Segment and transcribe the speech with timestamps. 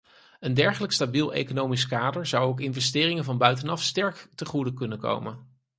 [0.39, 5.39] Een dergelijk stabiel economisch kader zou ook investeringen van buitenaf sterk ten goede komen.